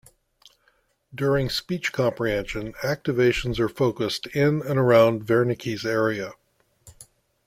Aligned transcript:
During 1.13 1.47
speech 1.51 1.91
comprehension, 1.91 2.73
activations 2.81 3.59
are 3.59 3.69
focused 3.69 4.25
in 4.35 4.63
and 4.63 4.79
around 4.79 5.27
Wernicke's 5.27 5.85
area. 5.85 6.33